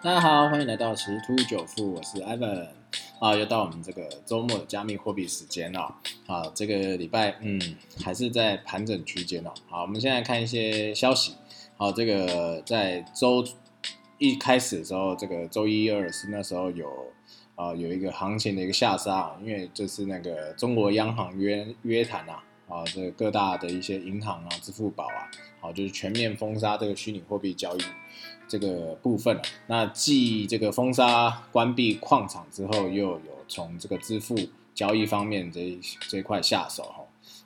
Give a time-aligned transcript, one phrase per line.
[0.00, 2.68] 大家好，欢迎来到十突九富，我是 Evan，
[3.18, 5.92] 啊，又到我们这个周末的加密货币时间了。
[6.24, 7.60] 好，这个礼拜嗯
[8.04, 9.52] 还是在盘整区间哦。
[9.68, 11.34] 好，我们现在看一些消息。
[11.76, 13.44] 好，这个在周
[14.18, 16.88] 一开始的时候，这个周一、二是那时候有
[17.56, 22.44] 啊有一个行情的一个下杀，因为就是那个中国央行约约谈啊。
[22.68, 25.30] 啊，这个各大的一些银行啊，支付宝啊，
[25.60, 27.80] 好，就是全面封杀这个虚拟货币交易
[28.46, 34.36] 这个部分那继这个封杀关闭矿场之后，又有从这个支付
[34.74, 35.78] 交易方面这
[36.08, 37.04] 这块下手哈，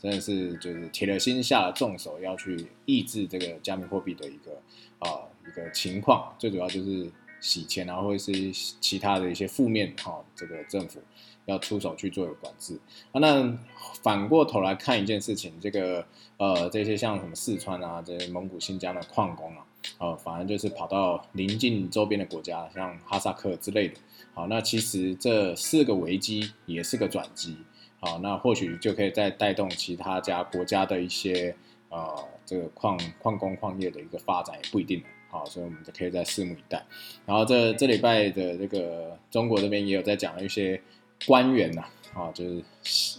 [0.00, 4.52] 真的是就是铁了心下了重手，要去抑制这个加密货币的一个
[4.98, 6.34] 啊一个情况。
[6.38, 7.10] 最主要就是
[7.44, 8.32] 洗钱啊，或者是
[8.80, 11.00] 其他的一些负面哈，这个政府。
[11.46, 12.80] 要出手去做一个管制
[13.12, 13.54] 啊，那
[14.02, 16.02] 反过头来看一件事情，这个
[16.38, 19.66] 呃这些像什么四川啊，这些蒙古、新疆的矿工啊，
[19.98, 23.96] 呃，反而就是跑到邻近周边的国家，像哈萨克之类的。
[24.32, 27.58] 好，那其实这四个危机也是个转机。
[28.00, 31.54] 好，那或许就可以再带动其他家国家的一些
[31.90, 35.02] 呃这个矿矿工矿业的一个发展，也不一定。
[35.34, 36.80] 好，所以我们就可以再拭目以待。
[37.26, 40.80] 然后这这礼拜的这个中国这边也有在讲一些。
[41.26, 42.62] 官员呐，啊，就是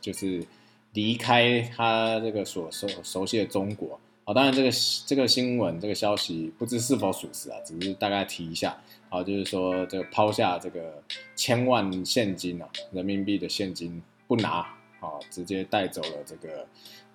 [0.00, 0.46] 就是
[0.92, 4.70] 离开他这个所熟熟悉的中国啊，当然这个
[5.04, 11.02] 这个新闻这个消息不知是否属实啊，只是大概提一下啊，就是说这个抛下这个
[11.34, 14.58] 千万现金啊，人民币的现金不拿
[15.00, 16.64] 啊，直接带走了这个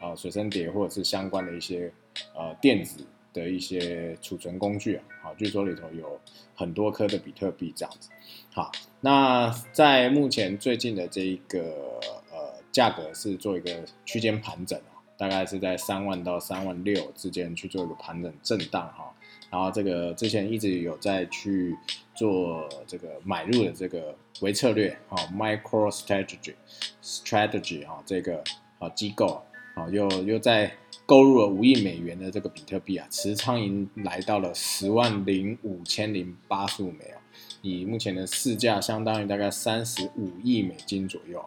[0.00, 1.92] 啊随身碟或者是相关的一些
[2.34, 3.04] 呃电子。
[3.32, 6.20] 的一些储存工具啊，好，据说里头有
[6.54, 8.10] 很多颗的比特币这样子。
[8.52, 19.12] 好，那在目前最近的这一个呃价格是做一个区间盘整啊，大概是在三万到三万六之间去做一个盘整震荡哈。
[19.50, 21.76] 然后这个之前一直有在去
[22.14, 26.54] 做这个买入的这个微策略啊，Micro Strategy
[27.02, 28.42] Strategy 哈，这个
[28.78, 29.42] 啊机构
[29.74, 30.76] 啊又又在。
[31.04, 37.20] 购入了五亿美元的这个比特币啊，持仓已经来到了十万零五千零八十五枚啊，
[37.60, 41.44] 以目前的市价相当于大概三十五亿美金左右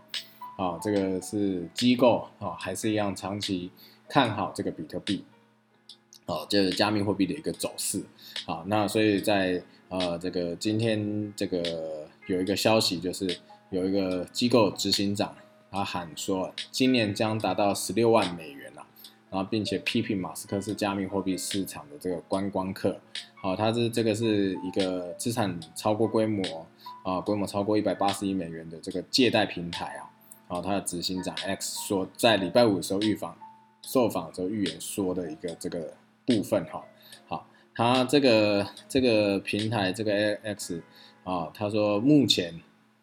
[0.58, 3.72] 啊，这个是机构啊，还是一样长期
[4.10, 5.24] 看好这个比特币
[6.26, 8.04] 哦，就是加密货币的一个走势
[8.46, 13.36] 啊，那所以在呃这个今天这个有一个消息，就是
[13.70, 15.34] 有一个机构执行长
[15.76, 18.66] 他喊说，今年将达到十六万美元。
[19.32, 22.98] 然后，并且批评马斯克是加密货币市场的这个观光客。
[23.36, 26.66] 好，他是这个是一个资产超过规模
[27.04, 30.08] 啊，规模超过一百八十亿美元的这个借贷平台啊。
[30.48, 33.36] 然后，他的执行长 X 说，在礼拜五的时候预访
[33.82, 36.86] 受访时候预言说的一个这个部分哈。
[37.28, 40.14] 好，他这个这个平台这个
[40.44, 40.82] X
[41.26, 42.62] 啊，他说目前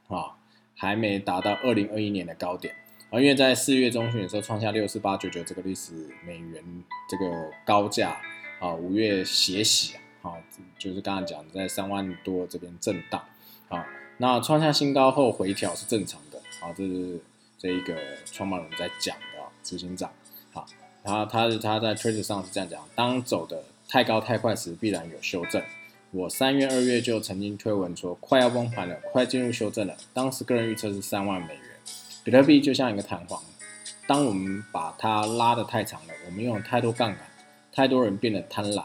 [0.08, 0.34] 啊
[0.82, 2.74] 还没达到二零二一年的高点。
[3.08, 5.92] 啊，因为在四月中旬的时候创下六四八九九这个历史
[6.26, 6.60] 美元
[7.08, 8.20] 这个高价
[8.58, 10.34] 啊，五月血洗啊，
[10.76, 13.22] 就是刚刚讲在三万多这边震荡
[13.68, 17.20] 啊，那创下新高后回调是正常的啊，这是
[17.56, 19.24] 这一个创办人在讲的
[19.62, 20.10] 执行长，
[20.52, 20.66] 好，
[21.04, 25.62] 他他他在 Twitter 上是这样讲，当走的太高太快时必然有修正，
[26.14, 31.64] 我三月二月就曾经推文说快要崩盘了，快进入修正了，当时个人预测是三万美元。
[32.22, 33.42] 比特币就像一个弹簧，
[34.06, 37.26] 当我们把它拉得太长了，我们用了太多杠杆，
[37.72, 38.84] 太多人变得贪婪，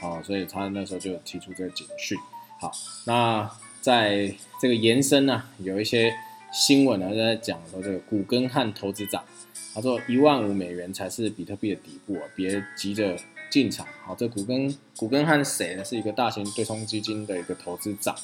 [0.00, 2.16] 哦，所以他那时候就提出这个警讯。
[2.58, 2.72] 好，
[3.06, 3.50] 那
[3.82, 6.14] 在这个延伸呢，有一些
[6.50, 9.22] 新闻呢在讲说，这个古根汉投资长
[9.74, 13.18] 他说一万五美元才是比特币的底部啊，别急着
[13.54, 13.86] 进场。
[14.04, 15.84] 好，这古根古根汉谁呢？
[15.84, 18.16] 是一个大型对冲基金的一个投资长。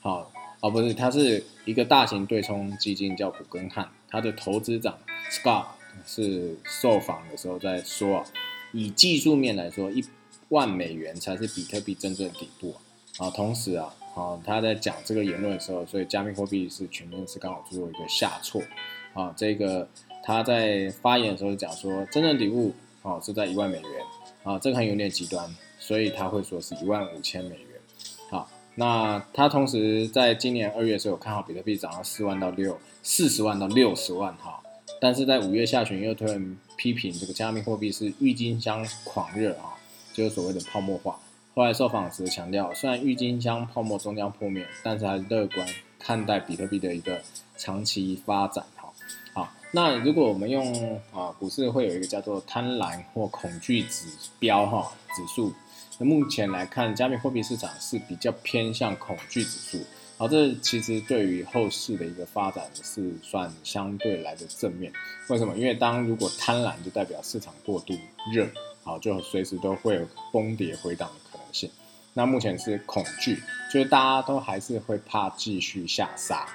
[0.00, 0.32] 好。
[0.58, 3.88] 哦，不是，他是一个大型对冲基金，叫古根汉。
[4.08, 4.98] 他的投资长
[5.30, 5.66] Scott
[6.04, 8.24] 是受访的时候在说啊，
[8.72, 10.04] 以技术面来说，一
[10.48, 13.26] 万美元才是比特币真正底部啊。
[13.26, 18.60] 啊，同时啊，啊，他在讲这个言论的时候，所以加密货币是全面是刚好做一个下挫。
[19.14, 19.88] 啊，这个
[20.24, 22.72] 他在发言的时候讲说，真正底部
[23.02, 23.90] 啊是在一万美元。
[24.42, 27.68] 啊，这个还有点极端，所以他会说是一万五千美元。
[28.30, 34.60] 好那他同时在今年二月时候看好比特币涨到四万到六四十万到六十万哈，
[35.00, 39.76] 但是在五月下旬又突然批评这个加密货币是郁金香狂热啊，
[40.12, 41.18] 就是所谓的泡沫化。
[41.54, 45.66] 后来受访时强调，虽然郁金香泡沫终将破灭，但是还是乐观
[45.98, 47.20] 看待比特币的一个
[47.58, 48.64] 长期发展。
[49.74, 54.06] 那如果我们用啊股市会有一个叫做贪婪或恐惧指
[54.38, 55.52] 标哈指数。
[55.98, 59.78] 那目前来看，加密货币市场是比较偏向恐惧指数。
[60.18, 64.92] 好，这其实对于后市的一个发展是算相对来的正面。
[65.28, 65.56] 为什么？
[65.56, 67.94] 因为当如果贪婪，就代表市场过度
[68.32, 68.46] 热，
[68.84, 71.70] 好，就随时都会有崩跌回档的可能性。
[72.14, 73.42] 那目前是恐惧，
[73.72, 76.46] 就是大家都还是会怕继续下杀。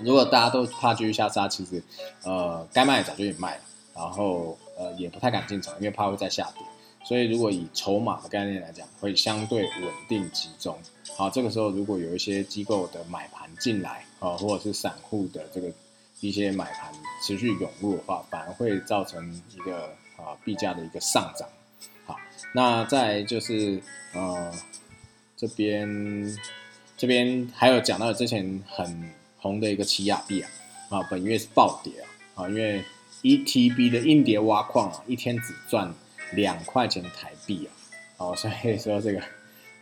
[0.00, 1.82] 如果大家都怕继续下杀，其实
[2.24, 3.62] 呃该卖早就已卖了，
[3.94, 6.62] 然后呃也不太敢进场，因为怕会再下跌。
[7.04, 10.76] 所以如果以筹码的概念来讲，会相对稳定集中。
[11.16, 15.70] 好，这个时候如果有一些机构的买盘进来，啊，或者是散户的这个
[16.20, 16.92] 一些买盘
[17.24, 19.84] 持续涌入的话，反而会造成一个
[20.16, 21.48] 啊币价的一个上涨。
[22.04, 22.16] 好，
[22.52, 23.80] 那再就是
[24.12, 24.52] 呃
[25.36, 26.36] 这边
[26.96, 30.50] 这边还有讲到之前很红的一个奇亚币啊，
[30.90, 31.92] 啊本月是暴跌
[32.34, 32.84] 啊，啊因为
[33.22, 35.94] ETB 的硬碟挖矿啊，一天只赚
[36.32, 37.70] 两块钱台币啊，
[38.18, 39.22] 哦所以说这个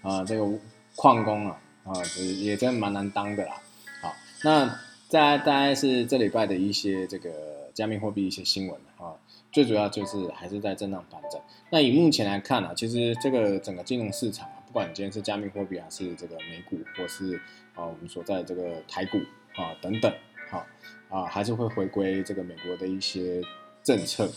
[0.02, 0.58] 啊这个。
[0.98, 3.60] 矿工啊，啊，也也真蛮难当的啦。
[4.00, 4.80] 好，那
[5.10, 9.12] 再大概是这礼拜的一些这个加密货币一些新闻啊，
[9.52, 11.38] 最主要就是还是在震荡反正。
[11.68, 17.36] 那以目前来看呢，其实这个整个金融市场啊，不管今天是加密货币还是这个美股，或是
[17.74, 19.20] 啊我们所在这个台股
[19.56, 20.12] 啊等等，
[20.50, 20.66] 好
[21.08, 23.42] 啊，还是会回归这个美国的一些
[23.82, 24.30] 政策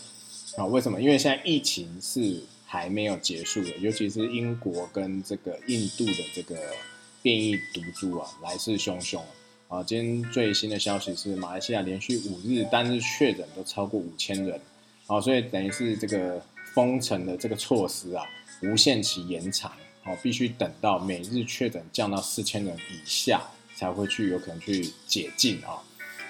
[0.56, 0.66] 啊。
[0.66, 1.00] 为什么？
[1.00, 2.42] 因为现在疫情是。
[2.72, 6.56] 还没有结束的，尤其是英国跟这个印度的这个
[7.20, 9.20] 变异毒株啊，来势汹汹
[9.66, 9.82] 啊！
[9.82, 14.60] 今天最新的消息是，马来西亚连续五日单日确诊都超过五千人
[15.08, 16.40] 啊，所以等于是这个
[16.72, 18.24] 封城的这个措施啊，
[18.62, 19.72] 无限期延长
[20.04, 23.42] 哦，必须等到每日确诊降到四千人以下，
[23.80, 25.80] 才会去有可能去解禁啊！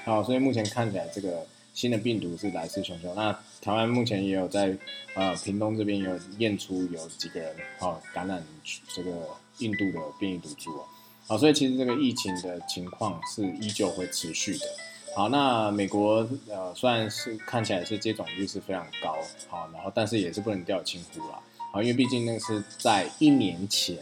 [0.04, 1.44] 好，所以目前看起来这个。
[1.72, 3.32] 新的病毒是来势汹汹，那
[3.62, 4.76] 台湾目前也有在
[5.14, 8.44] 呃屏东这边有验出有几个人哦感染
[8.92, 9.10] 这个
[9.58, 10.84] 印度的变异毒株哦，
[11.28, 14.66] 好，所以其实这个疫情的情况是依旧会持续的。
[15.14, 19.16] 好，那美国呃虽然是看起来是接种率是非常高，
[19.48, 21.40] 好，然后但是也是不能掉以轻忽啦，
[21.72, 23.96] 好，因为毕竟那个是在一年前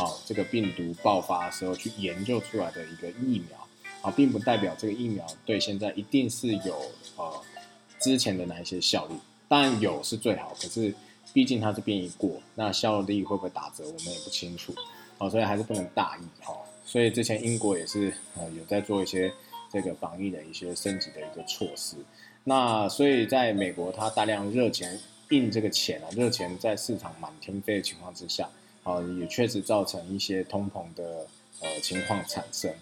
[0.00, 3.58] 好这个病毒爆发时候去研究出来的一个疫苗。
[4.02, 6.74] 啊，并不代表这个疫苗对现在一定是有
[7.16, 7.30] 呃
[7.98, 9.14] 之前的哪一些效力，
[9.46, 10.94] 当然有是最好，可是
[11.34, 14.74] 毕竟它是变异过，那效力会不会打折，我们也不清楚，
[15.18, 16.56] 哦，所以还是不能大意哈。
[16.82, 19.30] 所以之前英国也是呃有在做一些
[19.70, 21.96] 这个防疫的一些升级的一个措施，
[22.44, 24.98] 那所以在美国它大量热钱
[25.28, 28.48] 印这个钱啊，热钱在市场满天飞的情况之下，
[28.82, 31.26] 啊，也确实造成一些通膨的
[31.60, 32.72] 呃情况产生。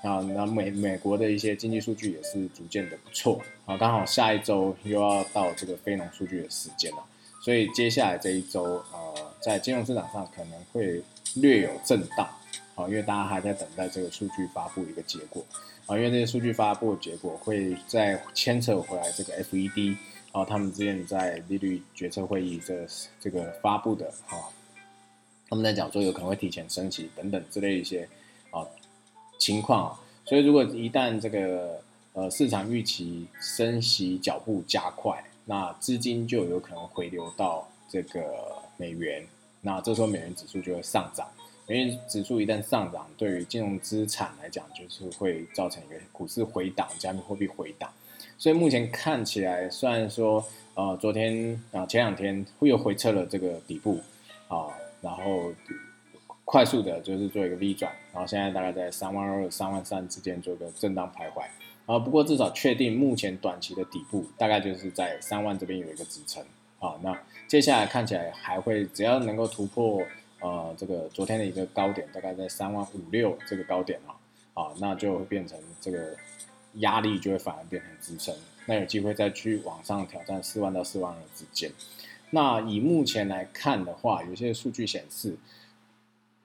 [0.00, 3.40] 啊，那美美国的一些经济数据也是逐渐的不错。
[3.66, 6.98] 啊，刚好下一周又要到这个非农数据的时间了，
[7.40, 8.62] 所以接下来这一周，
[8.92, 11.02] 呃，在金融市场上可能会
[11.34, 12.28] 略有震荡，
[12.76, 15.44] 啊，因为大家还在等待这个数据发布一个结果，
[15.86, 19.96] 啊，因为这些数据发布结果会再牵扯回来这个 FED，
[20.30, 22.86] 啊，他们之前在利率决策会议这
[23.20, 24.46] 这个发布的，啊，
[25.48, 28.08] 他们在讲说有可能会提前升息等等之类一些，
[28.50, 28.66] 啊。
[29.40, 31.80] 情况，所以如果一旦这个
[32.12, 38.34] 呃市场预期升息脚步加快，那资金就有可能回流到这个
[38.76, 39.24] 美元，
[39.60, 41.24] 那这时候美元指数就会上涨。
[41.68, 47.88] 美元指数一旦上涨，对于金融资产来讲，就是会造成一个股市回档、加密货币回档。
[48.36, 54.00] 所以目前看起来，虽然说呃昨天啊前两天会又回撤了这个底部
[54.48, 54.66] 啊，
[55.00, 55.52] 然后。
[56.50, 61.42] 快速的就是做一个 V 转，然后现在大概在三万二、三万三之间做个震荡徘徊，
[61.84, 66.42] 啊，不过至少确定目前短期的底部大概就是在三万这边有一个支撑，
[66.78, 67.14] 啊，那
[67.46, 70.02] 接下来看起来还会只要能够突破
[70.40, 74.16] 呃这个昨天的一个高点，大概在三万五六这个高点啊，
[74.54, 76.16] 啊，那就会变成这个
[76.76, 81.70] 压力就会反而变成支撑，那有机会再去往上挑战四万到四万二之间。
[82.30, 85.36] 那以目前来看的话，有些数据显示。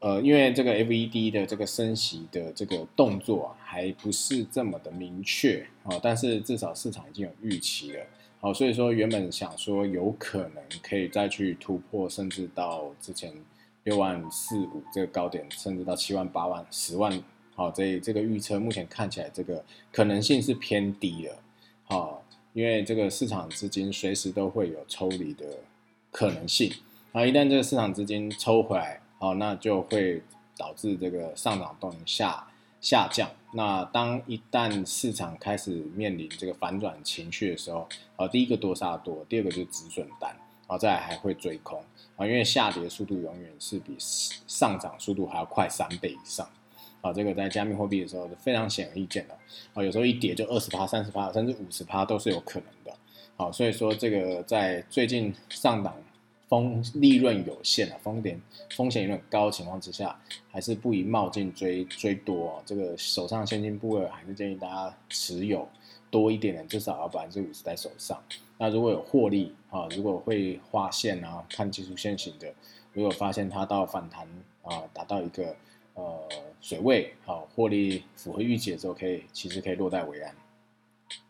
[0.05, 8.05] 呃，因为这个 FED 的这个升息的这个动作还不是这么的明确啊，但是至少市场已经有预期了，
[8.41, 13.31] 好，所以说原本想说有可能可以再去突破，甚至到之前
[13.85, 17.23] 六万四五这个高点，甚至到七万八万十万，
[17.55, 21.37] 好，这这个预测目前看起来这个可能性是偏低的，
[21.85, 22.21] 好，
[22.51, 25.45] 因为这个市场资金随时都会有抽离的
[26.13, 26.71] 可能性，
[27.11, 29.01] 啊，一旦这个市场资金抽回来。
[29.19, 30.21] 哦，那就会
[30.57, 32.45] 导致这个上涨动能下
[32.81, 33.29] 下降。
[33.53, 40.29] 那当一旦市场开始面临这个反转情绪的时候，啊，第一个多杀多，第二个就止损单。
[40.67, 41.81] 然后再来还会追空
[42.17, 46.45] 啊，因为下跌速度永远是比上涨速度还要快三倍以上
[46.99, 49.33] 啊，这个在加密货币的时候是非常显而易见的
[49.73, 52.82] 啊，有时候一跌就二十趴、三十趴，甚至五十趴都是有可能的。
[53.43, 55.93] 好，所以说这个在最近上档
[56.47, 58.41] 风利润有限啊，风点
[58.73, 60.17] 风险有点高的情况之下，
[60.49, 62.63] 还是不宜冒进追追多。
[62.65, 65.67] 这个手上现金部位还是建议大家持有
[66.09, 68.17] 多一点的，至少要百分之五十在手上。
[68.57, 72.49] 那如果有获利啊，如果会画线啊，看技术线型的，
[72.93, 74.25] 如果发现它到反弹
[74.61, 75.53] 啊，达到一个
[75.95, 76.29] 呃
[76.61, 80.33] 水位，好获利符合预期的时候，可以其实可以落袋为安。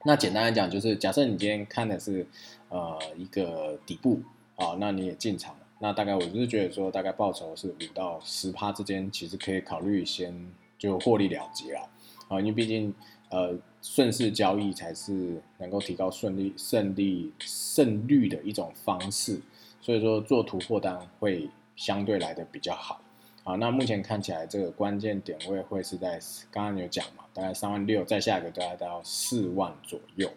[0.06, 2.26] 那简单来讲，就是假设你今天看的是
[2.70, 4.22] 呃一个底部
[4.56, 10.34] 啊，那你也进场了，那大概我就是觉得说，大概报酬是五到十趴之间，其实可以考虑先
[10.78, 11.90] 就获利了结了
[12.28, 12.94] 啊，因为毕竟
[13.30, 19.40] 呃顺势交易才是能够提高顺利胜利胜率的一种方式，
[19.82, 23.02] 所以说做突破单会相对来的比较好。
[23.46, 26.18] 好，那目前看起来这个关键点位会是在
[26.50, 30.30] 刚刚有讲嘛，大概三万六，再下一个大概到四万左右。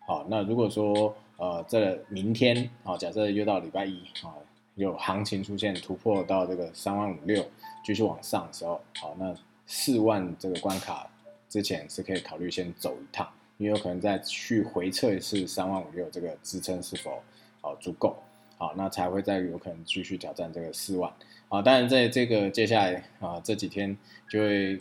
[0.00, 4.34] 好，那如果说呃这明天啊，假设又到礼拜一啊，
[4.74, 7.46] 有行情出现突破到这个三万五六，
[7.84, 9.32] 继续往上的时候，好，那
[9.64, 11.08] 四万这个关卡
[11.48, 17.22] 之前是可以考虑先走一趟，因为有可能再去回测一次三万五六这个支撑是否
[17.60, 18.16] 好足够，
[18.58, 21.10] 好，那才会再有可能继续挑战这个四万。
[21.48, 23.96] 啊，当然，在这个接下来啊这几天
[24.28, 24.78] 就会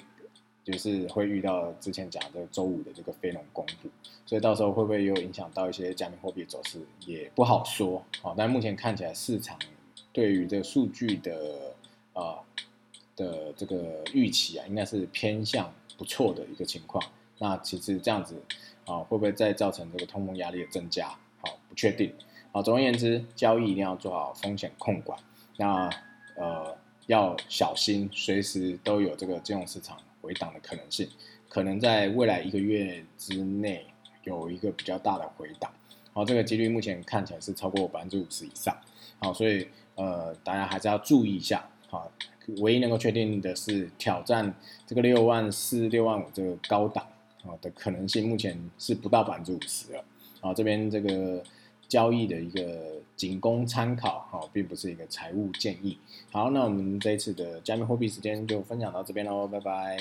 [0.65, 3.87] 就是会遇到之前讲的周五的这个非农公布，
[4.25, 8.03] 所以到时候会不会又影响到一些加密货币走势也不好说。
[8.21, 9.57] 好，但目前看起来市场
[10.11, 11.73] 对于这个数据的
[12.11, 12.39] 啊
[13.15, 17.01] 的这个预期啊，应该是偏向不错的一个情况。
[17.37, 18.35] 那其实这样子
[18.85, 21.07] 啊，会不会再造成这个通膨压力的增加？
[21.39, 22.13] 好，不确定。
[22.57, 25.19] 好，总而言之，交易一定要做好风险控管。
[25.57, 25.87] 那
[26.35, 31.07] 呃，要小心，随时都有这个金融市场回档的可能性，
[31.47, 33.85] 可能在未来一个月之内
[34.23, 35.71] 有一个比较大的回档，
[36.13, 38.75] 好，这个几率目前看起来是超过百分之五十以上，
[39.19, 42.11] 好，所以呃，大家还是要注意一下，好，
[42.57, 44.51] 唯一能够确定的是挑战
[44.87, 47.05] 这个六万四、六万五这个高档
[47.43, 50.03] 啊的可能性，目前是不到百分之五十了，
[50.41, 51.43] 好，这边这个。
[51.87, 55.97] 交易的一个仅供参考，好，并不是一个财务建议。
[56.31, 59.97] 好，那我们这一次的加密货币时间就分享到这边喽，拜拜。